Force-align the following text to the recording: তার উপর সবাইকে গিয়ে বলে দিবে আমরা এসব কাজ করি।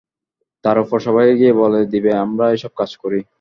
তার 0.65 0.77
উপর 0.79 0.97
সবাইকে 1.07 1.33
গিয়ে 1.41 1.53
বলে 1.61 1.79
দিবে 1.93 2.11
আমরা 2.23 2.45
এসব 2.55 2.71
কাজ 2.79 2.91
করি। 3.01 3.19